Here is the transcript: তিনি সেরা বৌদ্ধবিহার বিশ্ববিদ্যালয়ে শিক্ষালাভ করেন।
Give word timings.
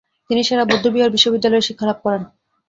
তিনি 0.29 0.41
সেরা 0.43 0.63
বৌদ্ধবিহার 0.65 1.13
বিশ্ববিদ্যালয়ে 1.15 1.67
শিক্ষালাভ 1.67 1.97
করেন। 2.05 2.21